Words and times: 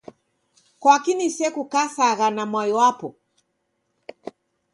Kwaki 0.81 1.11
nisekukasagha 1.15 2.27
na 2.35 2.43
mwai 2.51 2.71
wapo? 2.79 3.07